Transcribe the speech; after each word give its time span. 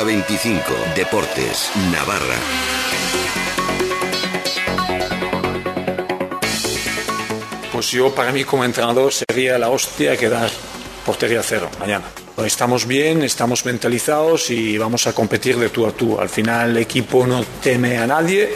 Hora 0.00 0.06
25. 0.06 0.62
Deportes. 0.96 1.70
Navarra. 1.92 2.36
Pues 7.70 7.90
yo, 7.90 8.14
para 8.14 8.32
mí, 8.32 8.44
como 8.44 8.64
entrenador, 8.64 9.12
sería 9.12 9.58
la 9.58 9.68
hostia 9.68 10.16
quedar 10.16 10.50
portería 11.04 11.42
cero 11.42 11.68
mañana. 11.78 12.06
Estamos 12.38 12.86
bien, 12.86 13.22
estamos 13.22 13.66
mentalizados 13.66 14.50
y 14.50 14.78
vamos 14.78 15.06
a 15.06 15.12
competir 15.12 15.58
de 15.58 15.68
tú 15.68 15.86
a 15.86 15.92
tú. 15.92 16.18
Al 16.18 16.30
final, 16.30 16.70
el 16.70 16.78
equipo 16.78 17.26
no 17.26 17.44
teme 17.62 17.98
a 17.98 18.06
nadie, 18.06 18.54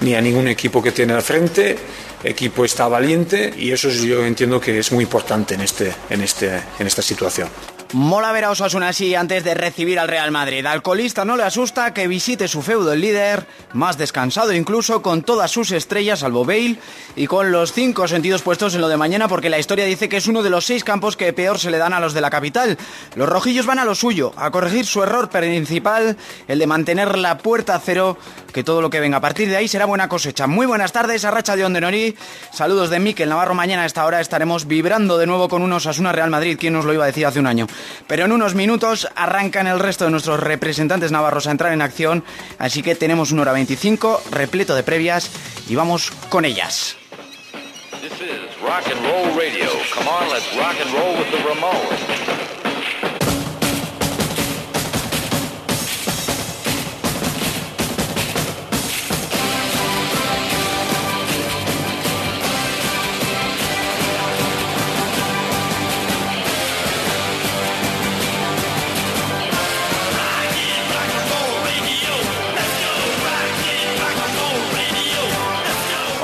ni 0.00 0.14
a 0.14 0.20
ningún 0.20 0.48
equipo 0.48 0.82
que 0.82 0.92
tiene 0.92 1.14
al 1.14 1.22
frente. 1.22 1.78
Equipo 2.22 2.62
está 2.64 2.88
valiente 2.88 3.54
y 3.56 3.70
eso 3.70 3.88
yo 3.88 4.24
entiendo 4.24 4.60
que 4.60 4.80
es 4.80 4.92
muy 4.92 5.04
importante 5.04 5.54
en, 5.54 5.62
este, 5.62 5.94
en, 6.10 6.20
este, 6.20 6.60
en 6.78 6.86
esta 6.86 7.00
situación. 7.00 7.48
Mola 7.94 8.32
ver 8.32 8.42
a 8.42 8.50
Osasuna 8.50 8.88
así 8.88 9.14
antes 9.14 9.44
de 9.44 9.54
recibir 9.54 10.00
al 10.00 10.08
Real 10.08 10.32
Madrid. 10.32 10.66
Al 10.66 10.82
colista 10.82 11.24
no 11.24 11.36
le 11.36 11.44
asusta 11.44 11.94
que 11.94 12.08
visite 12.08 12.48
su 12.48 12.60
feudo 12.60 12.92
el 12.92 13.00
líder, 13.00 13.46
más 13.72 13.96
descansado 13.96 14.52
incluso, 14.52 15.00
con 15.00 15.22
todas 15.22 15.52
sus 15.52 15.70
estrellas, 15.70 16.18
salvo 16.18 16.44
Bale, 16.44 16.78
y 17.14 17.28
con 17.28 17.52
los 17.52 17.72
cinco 17.72 18.08
sentidos 18.08 18.42
puestos 18.42 18.74
en 18.74 18.80
lo 18.80 18.88
de 18.88 18.96
mañana, 18.96 19.28
porque 19.28 19.48
la 19.48 19.60
historia 19.60 19.84
dice 19.84 20.08
que 20.08 20.16
es 20.16 20.26
uno 20.26 20.42
de 20.42 20.50
los 20.50 20.64
seis 20.64 20.82
campos 20.82 21.16
que 21.16 21.32
peor 21.32 21.60
se 21.60 21.70
le 21.70 21.78
dan 21.78 21.92
a 21.92 22.00
los 22.00 22.14
de 22.14 22.20
la 22.20 22.30
capital. 22.30 22.76
Los 23.14 23.28
rojillos 23.28 23.64
van 23.64 23.78
a 23.78 23.84
lo 23.84 23.94
suyo, 23.94 24.32
a 24.34 24.50
corregir 24.50 24.86
su 24.86 25.00
error 25.00 25.30
principal, 25.30 26.16
el 26.48 26.58
de 26.58 26.66
mantener 26.66 27.16
la 27.16 27.38
puerta 27.38 27.76
a 27.76 27.78
cero, 27.78 28.18
que 28.52 28.64
todo 28.64 28.82
lo 28.82 28.90
que 28.90 28.98
venga 28.98 29.18
a 29.18 29.20
partir 29.20 29.48
de 29.48 29.56
ahí 29.56 29.68
será 29.68 29.84
buena 29.84 30.08
cosecha. 30.08 30.48
Muy 30.48 30.66
buenas 30.66 30.90
tardes, 30.90 31.24
a 31.24 31.30
Racha 31.30 31.54
de 31.54 31.64
Ondenori. 31.64 32.16
Saludos 32.52 32.90
de 32.90 32.98
Miquel 32.98 33.28
Navarro. 33.28 33.54
Mañana 33.54 33.84
a 33.84 33.86
esta 33.86 34.04
hora 34.04 34.20
estaremos 34.20 34.66
vibrando 34.66 35.16
de 35.16 35.26
nuevo 35.26 35.48
con 35.48 35.62
un 35.62 35.72
Osasuna 35.72 36.10
Real 36.10 36.30
Madrid. 36.30 36.56
¿Quién 36.58 36.72
nos 36.72 36.84
lo 36.84 36.92
iba 36.92 37.04
a 37.04 37.06
decir 37.06 37.24
hace 37.24 37.38
un 37.38 37.46
año? 37.46 37.68
Pero 38.06 38.24
en 38.24 38.32
unos 38.32 38.54
minutos 38.54 39.08
arrancan 39.16 39.66
el 39.66 39.78
resto 39.78 40.04
de 40.04 40.10
nuestros 40.10 40.40
representantes 40.40 41.12
navarros 41.12 41.46
a 41.46 41.50
entrar 41.50 41.72
en 41.72 41.82
acción, 41.82 42.24
así 42.58 42.82
que 42.82 42.94
tenemos 42.94 43.32
una 43.32 43.42
hora 43.42 43.52
25 43.52 44.22
repleto 44.30 44.74
de 44.74 44.82
previas 44.82 45.30
y 45.68 45.74
vamos 45.74 46.10
con 46.28 46.44
ellas. 46.44 46.96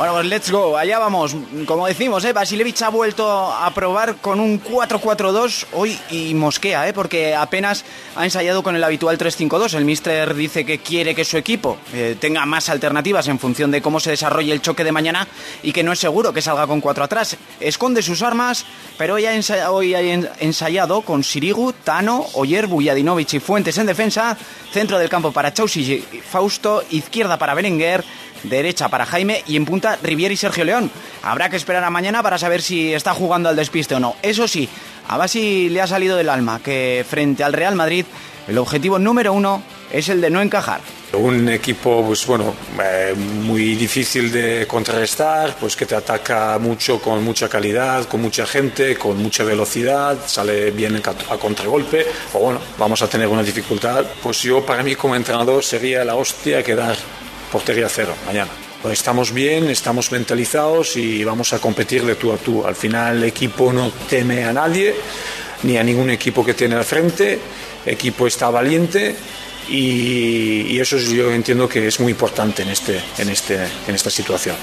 Bueno, 0.00 0.14
pues 0.14 0.26
let's 0.28 0.50
go, 0.50 0.78
allá 0.78 0.98
vamos. 0.98 1.36
Como 1.66 1.86
decimos, 1.86 2.24
¿eh? 2.24 2.32
Basilevich 2.32 2.80
ha 2.80 2.88
vuelto 2.88 3.30
a 3.30 3.70
probar 3.74 4.16
con 4.16 4.40
un 4.40 4.58
4-4-2 4.58 5.66
hoy 5.74 5.98
y 6.08 6.32
mosquea, 6.32 6.88
¿eh? 6.88 6.94
porque 6.94 7.34
apenas 7.34 7.84
ha 8.16 8.24
ensayado 8.24 8.62
con 8.62 8.74
el 8.74 8.82
habitual 8.82 9.18
3-5-2. 9.18 9.74
El 9.74 9.84
mister 9.84 10.32
dice 10.32 10.64
que 10.64 10.78
quiere 10.78 11.14
que 11.14 11.26
su 11.26 11.36
equipo 11.36 11.76
eh, 11.92 12.16
tenga 12.18 12.46
más 12.46 12.70
alternativas 12.70 13.28
en 13.28 13.38
función 13.38 13.70
de 13.70 13.82
cómo 13.82 14.00
se 14.00 14.08
desarrolle 14.08 14.54
el 14.54 14.62
choque 14.62 14.84
de 14.84 14.92
mañana 14.92 15.28
y 15.62 15.70
que 15.70 15.82
no 15.82 15.92
es 15.92 15.98
seguro 15.98 16.32
que 16.32 16.40
salga 16.40 16.66
con 16.66 16.80
4 16.80 17.04
atrás. 17.04 17.36
Esconde 17.60 18.00
sus 18.00 18.22
armas, 18.22 18.64
pero 18.96 19.16
hoy 19.16 19.26
ha 19.26 19.34
ensayado, 19.34 19.74
hoy 19.74 19.94
ha 19.94 20.00
ensayado 20.00 21.02
con 21.02 21.22
Sirigu, 21.22 21.74
Tano, 21.74 22.24
Oyer, 22.32 22.68
Bujadinovic 22.68 23.34
y 23.34 23.40
Fuentes 23.40 23.76
en 23.76 23.84
defensa, 23.84 24.34
centro 24.72 24.98
del 24.98 25.10
campo 25.10 25.30
para 25.30 25.52
Chausi 25.52 25.82
y 26.10 26.20
Fausto, 26.20 26.82
izquierda 26.88 27.36
para 27.36 27.52
Berenguer, 27.52 28.02
derecha 28.44 28.88
para 28.88 29.06
Jaime 29.06 29.42
y 29.46 29.56
en 29.56 29.64
punta 29.64 29.98
Riviera 30.02 30.34
y 30.34 30.36
Sergio 30.36 30.64
León. 30.64 30.90
Habrá 31.22 31.48
que 31.48 31.56
esperar 31.56 31.84
a 31.84 31.90
mañana 31.90 32.22
para 32.22 32.38
saber 32.38 32.62
si 32.62 32.92
está 32.92 33.14
jugando 33.14 33.48
al 33.48 33.56
despiste 33.56 33.94
o 33.94 34.00
no. 34.00 34.16
Eso 34.22 34.48
sí, 34.48 34.68
a 35.08 35.16
Basi 35.16 35.68
le 35.68 35.80
ha 35.80 35.86
salido 35.86 36.16
del 36.16 36.28
alma 36.28 36.60
que 36.62 37.04
frente 37.08 37.44
al 37.44 37.52
Real 37.52 37.74
Madrid 37.74 38.04
el 38.48 38.58
objetivo 38.58 38.98
número 38.98 39.32
uno 39.32 39.62
es 39.92 40.08
el 40.08 40.20
de 40.20 40.30
no 40.30 40.40
encajar. 40.40 40.80
Un 41.12 41.48
equipo, 41.48 42.04
pues 42.04 42.24
bueno, 42.26 42.54
eh, 42.82 43.14
muy 43.16 43.74
difícil 43.74 44.30
de 44.30 44.66
contrarrestar, 44.66 45.56
pues 45.58 45.76
que 45.76 45.86
te 45.86 45.96
ataca 45.96 46.58
mucho 46.58 47.00
con 47.00 47.22
mucha 47.22 47.48
calidad, 47.48 48.06
con 48.06 48.22
mucha 48.22 48.46
gente, 48.46 48.96
con 48.96 49.20
mucha 49.20 49.42
velocidad, 49.42 50.18
sale 50.26 50.70
bien 50.70 50.96
a 50.96 51.36
contragolpe, 51.36 52.06
o 52.32 52.38
bueno, 52.38 52.60
vamos 52.78 53.02
a 53.02 53.08
tener 53.08 53.26
una 53.28 53.42
dificultad. 53.42 54.04
Pues 54.22 54.42
yo, 54.42 54.64
para 54.64 54.82
mí 54.82 54.94
como 54.94 55.16
entrenador, 55.16 55.64
sería 55.64 56.04
la 56.04 56.14
hostia 56.14 56.62
quedar 56.62 56.96
portería 57.50 57.88
cero 57.88 58.14
mañana. 58.26 58.50
Pues 58.82 58.98
estamos 58.98 59.32
bien, 59.32 59.68
estamos 59.68 60.10
mentalizados 60.10 60.96
y 60.96 61.22
vamos 61.22 61.52
a 61.52 61.58
competir 61.58 62.04
de 62.04 62.14
tú 62.14 62.32
a 62.32 62.38
tú. 62.38 62.66
Al 62.66 62.74
final 62.74 63.18
el 63.18 63.24
equipo 63.24 63.72
no 63.72 63.90
teme 64.08 64.44
a 64.44 64.52
nadie, 64.52 64.94
ni 65.64 65.76
a 65.76 65.82
ningún 65.82 66.08
equipo 66.08 66.44
que 66.44 66.54
tiene 66.54 66.76
al 66.76 66.84
frente. 66.84 67.38
El 67.84 67.92
equipo 67.92 68.26
está 68.26 68.48
valiente 68.48 69.14
y, 69.68 70.62
y 70.70 70.80
eso 70.80 70.96
yo 70.96 71.30
entiendo 71.30 71.68
que 71.68 71.88
es 71.88 72.00
muy 72.00 72.12
importante 72.12 72.62
en, 72.62 72.70
este, 72.70 73.00
en, 73.18 73.28
este, 73.28 73.56
en 73.86 73.94
esta 73.94 74.08
situación. 74.08 74.56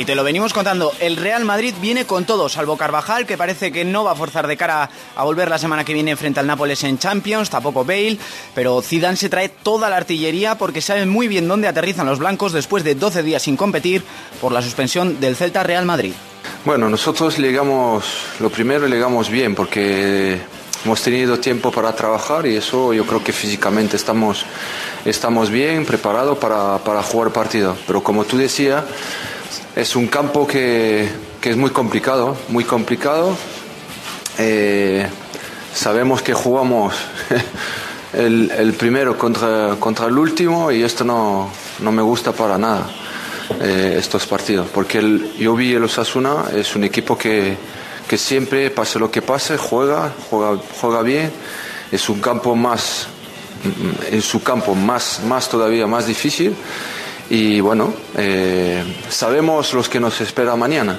Y 0.00 0.06
te 0.06 0.14
lo 0.14 0.24
venimos 0.24 0.54
contando, 0.54 0.94
el 0.98 1.18
Real 1.18 1.44
Madrid 1.44 1.74
viene 1.78 2.06
con 2.06 2.24
todo, 2.24 2.48
salvo 2.48 2.78
Carvajal, 2.78 3.26
que 3.26 3.36
parece 3.36 3.70
que 3.70 3.84
no 3.84 4.02
va 4.02 4.12
a 4.12 4.14
forzar 4.14 4.46
de 4.46 4.56
cara 4.56 4.88
a 5.14 5.24
volver 5.24 5.50
la 5.50 5.58
semana 5.58 5.84
que 5.84 5.92
viene 5.92 6.16
frente 6.16 6.40
al 6.40 6.46
Nápoles 6.46 6.82
en 6.84 6.98
Champions, 6.98 7.50
tampoco 7.50 7.84
Bale, 7.84 8.16
pero 8.54 8.80
Zidane 8.80 9.18
se 9.18 9.28
trae 9.28 9.50
toda 9.50 9.90
la 9.90 9.98
artillería 9.98 10.56
porque 10.56 10.80
sabe 10.80 11.04
muy 11.04 11.28
bien 11.28 11.46
dónde 11.46 11.68
aterrizan 11.68 12.06
los 12.06 12.18
blancos 12.18 12.54
después 12.54 12.82
de 12.82 12.94
12 12.94 13.22
días 13.22 13.42
sin 13.42 13.58
competir 13.58 14.02
por 14.40 14.52
la 14.52 14.62
suspensión 14.62 15.20
del 15.20 15.36
Celta 15.36 15.64
Real 15.64 15.84
Madrid. 15.84 16.14
Bueno, 16.64 16.88
nosotros 16.88 17.36
llegamos, 17.38 18.06
lo 18.40 18.48
primero 18.48 18.86
llegamos 18.86 19.28
bien 19.28 19.54
porque 19.54 20.40
hemos 20.82 21.02
tenido 21.02 21.38
tiempo 21.38 21.70
para 21.70 21.94
trabajar 21.94 22.46
y 22.46 22.56
eso 22.56 22.94
yo 22.94 23.04
creo 23.04 23.22
que 23.22 23.34
físicamente 23.34 23.98
estamos, 23.98 24.46
estamos 25.04 25.50
bien 25.50 25.84
preparados 25.84 26.38
para, 26.38 26.78
para 26.78 27.02
jugar 27.02 27.34
partido. 27.34 27.76
Pero 27.86 28.02
como 28.02 28.24
tú 28.24 28.38
decías, 28.38 28.82
es 29.76 29.96
un 29.96 30.06
campo 30.08 30.46
que, 30.46 31.08
es 31.42 31.56
muy 31.56 31.70
complicado, 31.70 32.36
muy 32.48 32.64
complicado. 32.64 33.36
Eh, 34.38 35.06
sabemos 35.74 36.22
que 36.22 36.34
jugamos 36.34 36.94
el, 38.12 38.74
primero 38.78 39.16
contra, 39.16 39.76
contra, 39.78 40.06
el 40.06 40.18
último 40.18 40.70
y 40.70 40.82
esto 40.82 41.04
no, 41.04 41.50
me 41.80 42.02
gusta 42.02 42.32
para 42.32 42.58
nada, 42.58 42.86
eh, 43.60 43.96
estos 43.98 44.26
partidos, 44.26 44.68
porque 44.72 44.98
el, 44.98 45.34
yo 45.36 45.54
vi 45.54 45.74
el 45.74 45.84
Osasuna, 45.84 46.46
es 46.54 46.74
un 46.74 46.84
equipo 46.84 47.16
que, 47.16 47.56
siempre, 48.16 48.70
pase 48.70 48.98
lo 48.98 49.10
que 49.10 49.22
pase, 49.22 49.56
juega, 49.56 50.12
juega, 50.30 50.60
juega 50.80 51.02
bien, 51.02 51.32
es 51.92 52.08
un 52.08 52.20
campo 52.20 52.56
más, 52.56 53.06
en 54.10 54.22
su 54.22 54.42
campo 54.42 54.74
más, 54.74 55.20
más 55.26 55.48
todavía 55.48 55.86
más 55.86 56.06
difícil 56.06 56.56
y 57.30 57.60
bueno, 57.60 57.94
eh, 58.16 58.84
sabemos 59.08 59.72
los 59.72 59.88
que 59.88 60.00
nos 60.00 60.20
espera 60.20 60.56
mañana. 60.56 60.98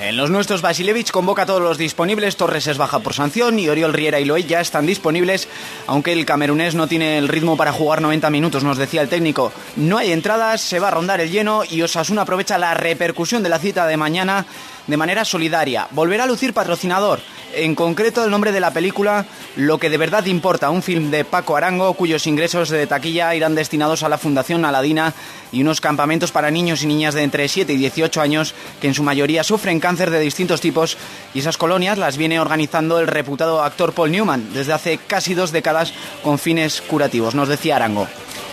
En 0.00 0.16
los 0.16 0.30
nuestros, 0.30 0.62
Basilevich 0.62 1.10
convoca 1.10 1.42
a 1.42 1.46
todos 1.46 1.60
los 1.60 1.76
disponibles. 1.76 2.36
Torres 2.36 2.66
es 2.66 2.78
baja 2.78 3.00
por 3.00 3.12
sanción 3.12 3.58
y 3.58 3.68
Oriol 3.68 3.92
Riera 3.92 4.18
y 4.18 4.24
Loey 4.24 4.44
ya 4.44 4.62
están 4.62 4.86
disponibles, 4.86 5.46
aunque 5.86 6.12
el 6.12 6.24
camerunés 6.24 6.74
no 6.74 6.88
tiene 6.88 7.18
el 7.18 7.28
ritmo 7.28 7.54
para 7.54 7.70
jugar 7.72 8.00
90 8.00 8.30
minutos, 8.30 8.64
nos 8.64 8.78
decía 8.78 9.02
el 9.02 9.10
técnico. 9.10 9.52
No 9.76 9.98
hay 9.98 10.10
entradas, 10.12 10.62
se 10.62 10.80
va 10.80 10.88
a 10.88 10.92
rondar 10.92 11.20
el 11.20 11.30
lleno 11.30 11.64
y 11.68 11.82
Osasuna 11.82 12.22
aprovecha 12.22 12.56
la 12.56 12.72
repercusión 12.72 13.42
de 13.42 13.50
la 13.50 13.58
cita 13.58 13.86
de 13.86 13.98
mañana 13.98 14.46
de 14.86 14.96
manera 14.96 15.24
solidaria. 15.24 15.88
Volverá 15.90 16.24
a 16.24 16.26
lucir 16.26 16.52
patrocinador 16.52 17.20
en 17.54 17.74
concreto 17.74 18.24
el 18.24 18.30
nombre 18.30 18.52
de 18.52 18.60
la 18.60 18.72
película 18.72 19.26
Lo 19.56 19.78
que 19.78 19.90
de 19.90 19.96
verdad 19.96 20.24
importa, 20.26 20.70
un 20.70 20.82
film 20.82 21.10
de 21.10 21.24
Paco 21.24 21.56
Arango 21.56 21.94
cuyos 21.94 22.26
ingresos 22.26 22.68
de 22.68 22.86
taquilla 22.86 23.34
irán 23.34 23.54
destinados 23.54 24.02
a 24.02 24.08
la 24.08 24.18
Fundación 24.18 24.64
Aladina 24.64 25.12
y 25.52 25.62
unos 25.62 25.80
campamentos 25.80 26.30
para 26.30 26.50
niños 26.50 26.82
y 26.82 26.86
niñas 26.86 27.14
de 27.14 27.22
entre 27.22 27.48
7 27.48 27.72
y 27.72 27.76
18 27.76 28.20
años 28.20 28.54
que 28.80 28.86
en 28.88 28.94
su 28.94 29.02
mayoría 29.02 29.42
sufren 29.42 29.80
cáncer 29.80 30.10
de 30.10 30.20
distintos 30.20 30.60
tipos 30.60 30.96
y 31.34 31.40
esas 31.40 31.58
colonias 31.58 31.98
las 31.98 32.16
viene 32.16 32.38
organizando 32.38 33.00
el 33.00 33.08
reputado 33.08 33.62
actor 33.62 33.92
Paul 33.92 34.12
Newman 34.12 34.52
desde 34.52 34.72
hace 34.72 34.98
casi 34.98 35.34
dos 35.34 35.50
décadas 35.50 35.92
con 36.22 36.38
fines 36.38 36.80
curativos, 36.80 37.34
nos 37.34 37.48
decía 37.48 37.76
Arango. 37.76 38.06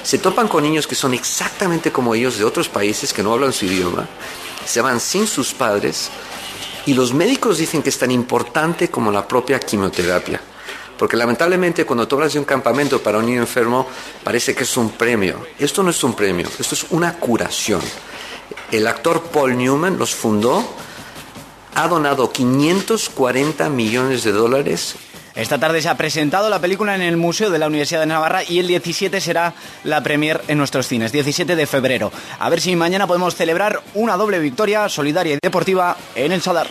Se 0.03 0.17
topan 0.17 0.47
con 0.47 0.63
niños 0.63 0.87
que 0.87 0.95
son 0.95 1.13
exactamente 1.13 1.91
como 1.91 2.15
ellos 2.15 2.37
de 2.37 2.45
otros 2.45 2.69
países 2.69 3.13
que 3.13 3.23
no 3.23 3.33
hablan 3.33 3.53
su 3.53 3.65
idioma, 3.65 4.07
se 4.67 4.81
van 4.81 4.99
sin 4.99 5.25
sus 5.27 5.53
padres 5.53 6.09
y 6.85 6.93
los 6.93 7.13
médicos 7.13 7.57
dicen 7.57 7.81
que 7.81 7.89
es 7.89 7.97
tan 7.97 8.11
importante 8.11 8.89
como 8.89 9.11
la 9.11 9.27
propia 9.27 9.59
quimioterapia. 9.59 10.39
Porque 10.97 11.17
lamentablemente 11.17 11.85
cuando 11.85 12.07
tú 12.07 12.15
hablas 12.15 12.33
de 12.33 12.39
un 12.39 12.45
campamento 12.45 13.01
para 13.01 13.19
un 13.19 13.25
niño 13.25 13.41
enfermo, 13.41 13.87
parece 14.23 14.55
que 14.55 14.63
es 14.63 14.77
un 14.77 14.91
premio. 14.91 15.45
Esto 15.59 15.83
no 15.83 15.91
es 15.91 16.03
un 16.03 16.13
premio, 16.13 16.47
esto 16.59 16.75
es 16.75 16.85
una 16.89 17.13
curación. 17.13 17.81
El 18.71 18.87
actor 18.87 19.23
Paul 19.23 19.57
Newman 19.57 19.97
los 19.97 20.15
fundó, 20.15 20.67
ha 21.75 21.87
donado 21.87 22.31
540 22.31 23.69
millones 23.69 24.23
de 24.23 24.31
dólares 24.31 24.95
Esta 25.37 25.59
tarde 25.59 25.83
se 25.83 25.87
ha 25.87 25.95
presentado 25.95 26.49
la 26.49 26.57
película 26.57 26.95
en 26.95 27.03
el 27.03 27.15
Museo 27.15 27.51
de 27.51 27.59
la 27.59 27.67
Universidad 27.67 27.99
de 27.99 28.07
Navarra 28.07 28.41
y 28.43 28.57
el 28.57 28.65
17 28.65 29.21
será 29.21 29.53
la 29.83 30.01
premier 30.01 30.41
en 30.47 30.57
nuestros 30.57 30.87
cines, 30.87 31.11
17 31.11 31.55
de 31.55 31.67
febrero. 31.67 32.11
A 32.39 32.49
ver 32.49 32.59
si 32.59 32.75
mañana 32.75 33.05
podemos 33.05 33.35
celebrar 33.35 33.79
una 33.93 34.17
doble 34.17 34.39
victoria 34.39 34.89
solidaria 34.89 35.35
y 35.35 35.39
deportiva 35.39 35.95
en 36.15 36.31
el 36.31 36.41
Sadar. 36.41 36.65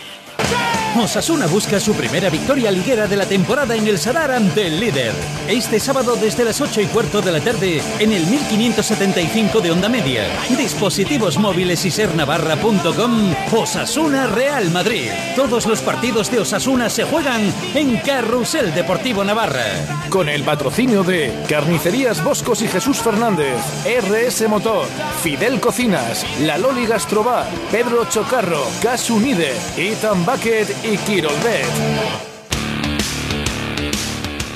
Osasuna 1.03 1.47
busca 1.47 1.79
su 1.79 1.93
primera 1.93 2.29
victoria 2.29 2.71
liguera 2.71 3.07
de 3.07 3.15
la 3.15 3.25
temporada 3.25 3.75
en 3.75 3.87
el 3.87 3.97
Sadar 3.97 4.31
ante 4.31 4.67
el 4.67 4.79
líder. 4.79 5.13
Este 5.47 5.79
sábado 5.79 6.15
desde 6.15 6.43
las 6.43 6.61
8 6.61 6.81
y 6.81 6.85
cuarto 6.85 7.21
de 7.21 7.31
la 7.31 7.39
tarde 7.39 7.81
en 7.99 8.11
el 8.11 8.25
1575 8.27 9.61
de 9.61 9.71
Onda 9.71 9.89
Media. 9.89 10.27
Dispositivos 10.57 11.37
móviles 11.37 11.85
y 11.85 11.91
sernavarra.com. 11.91 13.35
Osasuna 13.53 14.27
Real 14.27 14.71
Madrid. 14.71 15.09
Todos 15.35 15.65
los 15.65 15.81
partidos 15.81 16.31
de 16.31 16.39
Osasuna 16.39 16.89
se 16.89 17.03
juegan 17.03 17.53
en 17.73 17.97
Carrusel 17.97 18.73
Deportivo 18.73 19.23
Navarra. 19.23 19.65
Con 20.09 20.29
el 20.29 20.43
patrocinio 20.43 21.03
de 21.03 21.33
Carnicerías 21.49 22.23
Boscos 22.23 22.61
y 22.61 22.67
Jesús 22.67 22.97
Fernández, 22.97 23.57
RS 23.85 24.47
Motor, 24.47 24.87
Fidel 25.21 25.59
Cocinas, 25.59 26.25
La 26.41 26.57
Loli 26.57 26.85
Gastrobar, 26.85 27.47
Pedro 27.71 28.05
Chocarro, 28.05 28.63
Gas 28.81 29.09
Unide, 29.09 29.53
Ethan 29.75 30.25
Bucket 30.25 30.67
y 30.93 30.97
Quirolbet. 30.99 32.36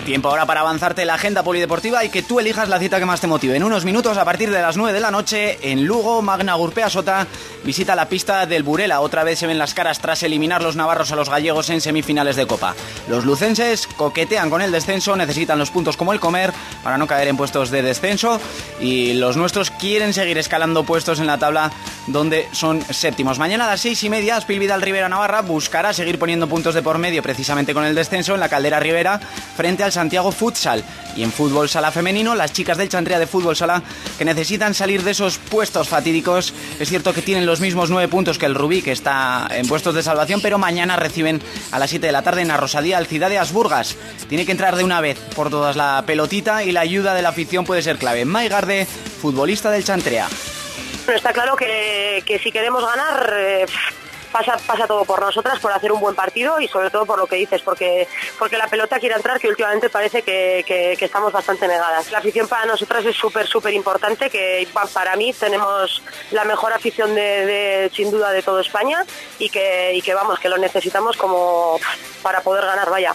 Tiempo 0.06 0.30
ahora 0.30 0.48
para 0.48 0.62
avanzarte 0.62 1.06
la 1.06 1.14
agenda 1.14 1.44
polideportiva 1.44 2.04
y 2.04 2.10
que 2.10 2.24
tú 2.24 2.40
elijas 2.40 2.70
la 2.70 2.80
cita 2.80 2.98
que 2.98 3.06
más 3.06 3.22
te 3.22 3.28
motive. 3.28 3.56
En 3.56 3.64
unos 3.64 3.86
minutos, 3.86 4.18
a 4.18 4.26
partir 4.26 4.50
de 4.50 4.60
las 4.60 4.76
9 4.76 4.94
de 4.94 5.00
la 5.00 5.12
noche, 5.12 5.60
en 5.62 5.86
Lugo, 5.86 6.24
Magna 6.24 6.56
Gurpea 6.56 6.90
Sota 6.90 7.28
visita 7.64 7.96
la 7.96 8.10
pista 8.10 8.48
del 8.48 8.64
Burela. 8.64 9.02
Otra 9.02 9.24
vez 9.24 9.38
se 9.38 9.46
ven 9.46 9.60
las 9.60 9.76
caras 9.76 10.00
tras 10.00 10.24
eliminar 10.24 10.64
los 10.64 10.76
navarros 10.76 11.12
a 11.12 11.16
los 11.16 11.30
gallegos 11.30 11.70
en 11.70 11.82
semifinales 11.82 12.36
de 12.36 12.48
Copa. 12.48 12.76
Los 13.10 13.26
lucenses 13.26 13.88
coquetean 13.96 14.50
con 14.50 14.64
el 14.64 14.72
descenso, 14.72 15.16
necesitan 15.16 15.60
los 15.60 15.70
puntos 15.70 15.98
como 15.98 16.14
el 16.14 16.20
comer 16.20 16.52
para 16.84 16.98
no 16.98 17.06
caer 17.06 17.28
en 17.28 17.38
puestos 17.38 17.70
de 17.70 17.84
descenso 17.84 18.42
y 18.80 19.14
los 19.14 19.38
nuestros 19.38 19.70
quieren 19.70 20.14
seguir 20.14 20.40
escalando 20.40 20.84
puestos 20.84 21.20
en 21.20 21.28
la 21.28 21.38
tabla 21.38 21.72
donde 22.08 22.48
son 22.54 22.82
séptimos. 22.82 23.38
Mañana 23.38 23.66
a 23.66 23.70
las 23.70 23.82
seis 23.82 24.04
y 24.04 24.10
media, 24.10 24.38
Aspil 24.38 24.60
Vidal 24.60 24.82
Rivera 24.82 25.10
Navarra 25.10 25.42
buscará 25.42 25.94
seguir 25.94 26.18
poniendo 26.18 26.48
puntos 26.48 26.74
de 26.74 26.82
por 26.82 26.98
medio 26.98 27.22
precisamente 27.22 27.76
con 27.76 27.86
el 27.86 27.94
descenso 27.94 28.34
en 28.34 28.40
la 28.40 28.50
caldera 28.50 28.80
Rivera 28.80 29.20
frente 29.56 29.84
al 29.84 29.91
Santiago 29.92 30.32
Futsal. 30.32 30.84
Y 31.16 31.24
en 31.24 31.32
fútbol 31.32 31.70
sala 31.70 31.92
femenino, 31.92 32.36
las 32.36 32.54
chicas 32.54 32.78
del 32.78 32.90
Chantrea 32.90 33.20
de 33.20 33.28
fútbol 33.28 33.56
sala 33.56 33.84
que 34.18 34.26
necesitan 34.26 34.74
salir 34.74 35.04
de 35.04 35.12
esos 35.12 35.38
puestos 35.38 35.90
fatídicos. 35.90 36.54
Es 36.80 36.90
cierto 36.90 37.14
que 37.14 37.22
tienen 37.22 37.46
los 37.46 37.60
mismos 37.60 37.90
nueve 37.90 38.08
puntos 38.08 38.38
que 38.38 38.46
el 38.46 38.56
Rubí, 38.56 38.82
que 38.82 38.92
está 38.92 39.48
en 39.52 39.68
puestos 39.68 39.94
de 39.96 40.04
salvación, 40.04 40.42
pero 40.42 40.58
mañana 40.58 40.96
reciben 40.96 41.42
a 41.72 41.80
las 41.80 41.90
7 41.90 42.06
de 42.06 42.12
la 42.12 42.22
tarde 42.22 42.42
en 42.42 42.52
Arrosadía 42.52 42.98
al 42.98 43.08
Ciudad 43.08 43.30
de 43.30 43.38
Asburgas. 43.38 43.98
Tiene 44.30 44.46
que 44.46 44.52
entrar 44.52 44.76
de 44.76 44.84
una 44.84 45.02
vez 45.02 45.20
por 45.36 45.50
todas 45.50 45.76
la 45.76 46.04
pelotita 46.06 46.64
y 46.64 46.72
la 46.72 46.82
ayuda 46.82 47.14
de 47.14 47.22
la 47.22 47.30
afición 47.30 47.66
puede 47.66 47.82
ser 47.82 47.98
clave. 47.98 48.26
Maigarde, 48.26 48.86
futbolista 48.86 49.72
del 49.72 49.84
Chantrea. 49.84 50.28
está 51.14 51.34
claro 51.34 51.56
que, 51.56 52.40
si 52.42 52.52
queremos 52.52 52.86
ganar, 52.86 53.34
eh, 53.38 53.66
pasa, 54.32 54.58
pasa 54.66 54.88
todo 54.88 55.06
por 55.06 55.22
nosotras, 55.22 55.60
por 55.60 55.72
hacer 55.72 55.92
un 55.92 56.00
buen 56.00 56.16
partido 56.16 56.60
y 56.60 56.68
sobre 56.68 56.90
todo 56.90 57.06
por 57.06 57.20
lo 57.20 57.28
que 57.28 57.36
dices, 57.36 57.62
porque, 57.62 58.08
porque 58.40 58.58
la 58.58 58.68
pelota 58.68 59.00
quiere 59.00 59.16
entrar, 59.16 59.40
que 59.40 59.48
últimamente 59.48 59.90
parece 59.90 60.22
que, 60.22 60.98
estamos 61.02 61.34
bastante 61.34 61.68
negadas. 61.68 62.12
La 62.12 62.20
afición 62.20 62.48
para 62.48 62.66
nosotras 62.66 63.06
es 63.06 63.16
súper, 63.16 63.48
súper 63.48 63.74
importante, 63.74 64.30
que 64.30 64.68
para 64.94 65.16
mí 65.16 65.34
tenemos 65.34 66.02
la 66.32 66.46
mejor 66.46 66.74
afición 66.74 67.14
de, 67.16 67.92
sin 67.94 68.12
duda 68.12 68.32
de 68.32 68.44
toda 68.44 68.62
España 68.62 69.04
y 69.40 69.50
que, 69.50 69.94
y 69.94 70.02
que 70.02 70.14
vamos, 70.14 70.40
que 70.40 70.50
lo 70.50 70.58
necesitamos 70.58 71.18
como 71.18 71.80
para 72.22 72.42
poder 72.42 72.66
ganar, 72.66 72.90
vaya. 72.90 73.14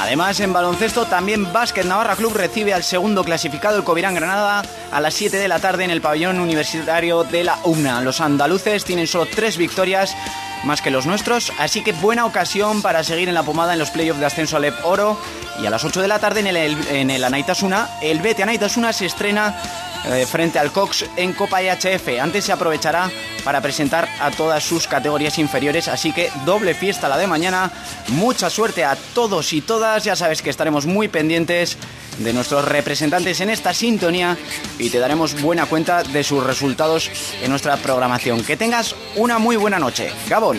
Además, 0.00 0.38
en 0.38 0.52
baloncesto, 0.52 1.06
también 1.06 1.52
Básquet 1.52 1.84
Navarra 1.84 2.14
Club 2.14 2.32
recibe 2.32 2.72
al 2.72 2.84
segundo 2.84 3.24
clasificado, 3.24 3.76
el 3.76 3.82
Covirán 3.82 4.14
Granada, 4.14 4.62
a 4.92 5.00
las 5.00 5.12
7 5.14 5.36
de 5.36 5.48
la 5.48 5.58
tarde 5.58 5.82
en 5.82 5.90
el 5.90 6.00
pabellón 6.00 6.38
universitario 6.38 7.24
de 7.24 7.42
la 7.42 7.58
UNA. 7.64 8.00
Los 8.02 8.20
andaluces 8.20 8.84
tienen 8.84 9.08
solo 9.08 9.26
tres 9.26 9.56
victorias 9.56 10.16
más 10.62 10.82
que 10.82 10.92
los 10.92 11.04
nuestros, 11.04 11.52
así 11.58 11.82
que 11.82 11.92
buena 11.92 12.26
ocasión 12.26 12.80
para 12.80 13.02
seguir 13.02 13.28
en 13.28 13.34
la 13.34 13.42
pomada 13.42 13.72
en 13.72 13.80
los 13.80 13.90
playoffs 13.90 14.20
de 14.20 14.26
ascenso 14.26 14.56
a 14.56 14.60
LEP 14.60 14.74
Oro. 14.84 15.18
Y 15.60 15.66
a 15.66 15.70
las 15.70 15.84
8 15.84 16.00
de 16.00 16.08
la 16.08 16.20
tarde 16.20 16.40
en 16.40 16.46
el, 16.46 16.56
en 16.88 17.10
el 17.10 17.24
Anaitasuna, 17.24 17.90
el 18.00 18.20
Bete 18.20 18.44
Anaitasuna 18.44 18.92
se 18.92 19.06
estrena 19.06 19.60
eh, 20.06 20.26
frente 20.26 20.58
al 20.58 20.72
Cox 20.72 21.04
en 21.16 21.32
Copa 21.32 21.62
IHF. 21.62 22.20
Antes 22.20 22.44
se 22.44 22.52
aprovechará 22.52 23.10
para 23.44 23.60
presentar 23.60 24.08
a 24.20 24.30
todas 24.30 24.62
sus 24.62 24.86
categorías 24.86 25.38
inferiores, 25.38 25.88
así 25.88 26.12
que 26.12 26.30
doble 26.44 26.74
fiesta 26.74 27.08
la 27.08 27.18
de 27.18 27.26
mañana. 27.26 27.70
Mucha 28.08 28.50
suerte 28.50 28.84
a 28.84 28.96
todos 29.14 29.52
y 29.52 29.60
todas, 29.60 30.04
ya 30.04 30.16
sabes 30.16 30.42
que 30.42 30.50
estaremos 30.50 30.86
muy 30.86 31.08
pendientes 31.08 31.76
de 32.18 32.32
nuestros 32.32 32.64
representantes 32.64 33.40
en 33.40 33.50
esta 33.50 33.72
sintonía 33.72 34.36
y 34.78 34.90
te 34.90 34.98
daremos 34.98 35.40
buena 35.40 35.66
cuenta 35.66 36.02
de 36.02 36.24
sus 36.24 36.44
resultados 36.44 37.10
en 37.42 37.50
nuestra 37.50 37.76
programación. 37.76 38.42
Que 38.44 38.56
tengas 38.56 38.94
una 39.16 39.38
muy 39.38 39.56
buena 39.56 39.78
noche. 39.78 40.10
Gabón. 40.28 40.58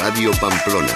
Pamplona. 0.00 0.94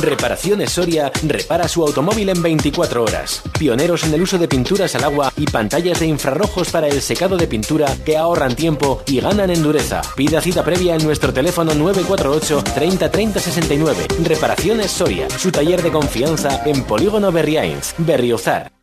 Reparaciones 0.00 0.70
Soria 0.70 1.12
repara 1.22 1.68
su 1.68 1.82
automóvil 1.82 2.30
en 2.30 2.40
24 2.40 3.04
horas. 3.04 3.42
Pioneros 3.58 4.04
en 4.04 4.14
el 4.14 4.22
uso 4.22 4.38
de 4.38 4.48
pinturas 4.48 4.94
al 4.94 5.04
agua 5.04 5.30
y 5.36 5.44
pantallas 5.44 6.00
de 6.00 6.06
infrarrojos 6.06 6.70
para 6.70 6.88
el 6.88 7.02
secado 7.02 7.36
de 7.36 7.46
pintura 7.46 7.94
que 8.06 8.16
ahorran 8.16 8.56
tiempo 8.56 9.02
y 9.06 9.20
ganan 9.20 9.50
en 9.50 9.62
dureza. 9.62 10.00
Pida 10.16 10.40
cita 10.40 10.64
previa 10.64 10.94
en 10.94 11.04
nuestro 11.04 11.34
teléfono 11.34 11.74
948 11.74 12.64
30 12.74 13.10
30 13.10 13.40
69. 13.40 14.06
Reparaciones 14.24 14.90
Soria, 14.90 15.28
su 15.28 15.52
taller 15.52 15.82
de 15.82 15.90
confianza 15.90 16.62
en 16.64 16.84
Polígono 16.84 17.30
Berriains, 17.30 17.94
Berriozar. 17.98 18.77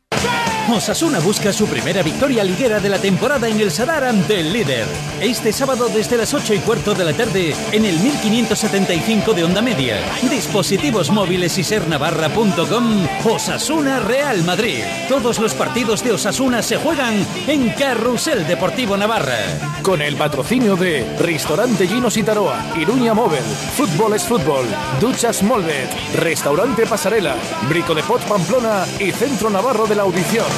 Osasuna 0.73 1.19
busca 1.19 1.53
su 1.53 1.67
primera 1.67 2.01
victoria 2.01 2.43
liguera 2.43 2.79
de 2.79 2.89
la 2.89 2.97
temporada 2.97 3.47
en 3.47 3.59
el 3.59 3.71
Sadar 3.71 4.03
ante 4.03 4.39
el 4.39 4.51
líder. 4.51 4.87
Este 5.21 5.53
sábado 5.53 5.89
desde 5.89 6.17
las 6.17 6.33
8 6.33 6.55
y 6.55 6.59
cuarto 6.59 6.93
de 6.95 7.05
la 7.05 7.13
tarde 7.13 7.55
en 7.71 7.85
el 7.85 7.99
1575 7.99 9.33
de 9.33 9.43
Onda 9.43 9.61
Media. 9.61 9.99
Dispositivos 10.29 11.11
móviles 11.11 11.57
y 11.59 11.63
sernavarra.com. 11.63 13.07
Osasuna 13.25 13.99
Real 13.99 14.43
Madrid. 14.43 14.83
Todos 15.07 15.39
los 15.39 15.53
partidos 15.53 16.03
de 16.03 16.13
Osasuna 16.13 16.61
se 16.63 16.77
juegan 16.77 17.25
en 17.47 17.69
Carrusel 17.69 18.47
Deportivo 18.47 18.97
Navarra. 18.97 19.37
Con 19.83 20.01
el 20.01 20.15
patrocinio 20.15 20.75
de 20.75 21.05
Restaurante 21.19 21.87
Ginos 21.87 22.17
y 22.17 22.23
Taroa, 22.23 22.73
Iruña 22.75 23.13
Móvil, 23.13 23.43
Fútbol 23.77 24.15
es 24.15 24.23
Fútbol, 24.23 24.65
Duchas 24.99 25.43
Molvet, 25.43 25.89
Restaurante 26.15 26.87
Pasarela, 26.87 27.35
Brico 27.69 27.93
de 27.93 28.01
Pot 28.01 28.21
Pamplona 28.23 28.85
y 28.99 29.11
Centro 29.11 29.49
Navarro 29.49 29.85
de 29.85 29.95
la 29.95 30.03
Audición. 30.03 30.54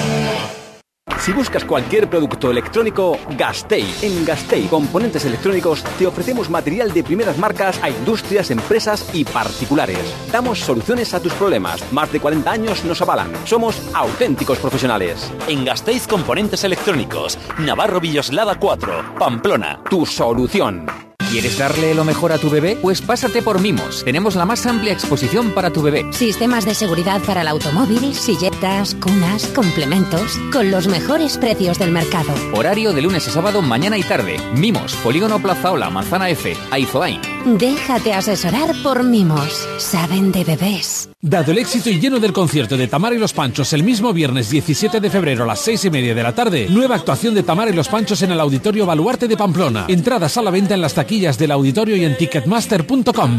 Si 1.28 1.34
buscas 1.34 1.66
cualquier 1.66 2.10
producto 2.10 2.50
electrónico, 2.50 3.20
Gastei. 3.38 3.84
En 4.02 4.24
Gastei 4.24 4.66
Componentes 4.68 5.26
Electrónicos 5.26 5.84
te 6.00 6.08
ofrecemos 6.08 6.50
material 6.50 6.94
de 6.94 7.04
primeras 7.04 7.38
marcas 7.38 7.84
a 7.84 7.90
industrias, 7.90 8.50
empresas 8.50 9.10
y 9.14 9.26
particulares. 9.26 10.00
Damos 10.32 10.60
soluciones 10.60 11.14
a 11.14 11.20
tus 11.20 11.34
problemas. 11.34 11.84
Más 11.92 12.10
de 12.14 12.22
40 12.22 12.50
años 12.50 12.86
nos 12.86 13.02
avalan. 13.02 13.30
Somos 13.46 13.82
auténticos 13.94 14.58
profesionales. 14.60 15.30
En 15.50 15.66
Gasteiz 15.66 16.08
Componentes 16.08 16.64
Electrónicos, 16.64 17.38
Navarro 17.60 18.00
Villoslada 18.00 18.56
4, 18.56 19.16
Pamplona. 19.20 19.82
Tu 19.90 20.06
solución. 20.06 21.07
¿Quieres 21.32 21.58
darle 21.58 21.94
lo 21.94 22.06
mejor 22.06 22.32
a 22.32 22.38
tu 22.38 22.50
bebé? 22.50 22.78
Pues 22.82 23.02
pásate 23.02 23.42
por 23.42 23.60
Mimos. 23.60 24.04
Tenemos 24.06 24.36
la 24.36 24.46
más 24.46 24.66
amplia 24.66 24.94
exposición 24.94 25.52
para 25.52 25.72
tu 25.72 25.82
bebé. 25.82 26.06
Sistemas 26.12 26.66
de 26.66 26.74
seguridad 26.74 27.22
para 27.22 27.42
el 27.42 27.50
automóvil, 27.50 28.16
silletas, 28.16 28.96
cunas, 28.96 29.46
complementos, 29.48 30.40
con 30.54 30.72
los 30.72 30.88
mejores 30.88 31.38
precios 31.38 31.80
del 31.80 31.92
mercado. 31.92 32.34
Horario 32.54 32.94
de 32.94 33.02
lunes 33.02 33.28
a 33.28 33.32
sábado, 33.32 33.62
mañana 33.62 33.98
y 33.98 34.04
tarde. 34.04 34.38
Mimos, 34.56 34.96
Polígono 34.96 35.40
Plazaola, 35.42 35.90
Manzana 35.90 36.30
F, 36.30 36.56
Aizoain. 36.72 37.20
Déjate 37.46 38.14
asesorar 38.14 38.74
por 38.82 39.04
Mimos. 39.04 39.68
Saben 39.80 40.32
de 40.32 40.46
bebés. 40.46 41.10
Dado 41.20 41.52
el 41.52 41.58
éxito 41.58 41.90
y 41.90 42.00
lleno 42.00 42.20
del 42.20 42.32
concierto 42.32 42.78
de 42.78 42.88
Tamara 42.88 43.16
y 43.16 43.18
los 43.18 43.34
Panchos 43.34 43.74
el 43.74 43.82
mismo 43.82 44.14
viernes 44.14 44.52
17 44.52 45.00
de 45.00 45.10
febrero 45.10 45.46
a 45.46 45.48
las 45.48 45.60
seis 45.60 45.84
y 45.84 45.90
media 45.90 46.14
de 46.14 46.22
la 46.22 46.36
tarde, 46.36 46.68
nueva 46.70 46.94
actuación 46.94 47.34
de 47.34 47.42
Tamara 47.42 47.72
y 47.72 47.74
los 47.74 47.88
Panchos 47.88 48.22
en 48.22 48.34
el 48.34 48.40
Auditorio 48.40 48.86
Baluarte 48.86 49.28
de 49.28 49.36
Pamplona. 49.36 49.86
Entradas 49.88 50.38
a 50.38 50.44
la 50.44 50.52
venta 50.52 50.76
en 50.76 50.82
las 50.82 50.94
taquillas 50.94 51.40
del 51.40 51.50
auditorio 51.50 51.96
y 51.96 52.06
en 52.06 52.16
ticketmaster.com. 52.18 53.36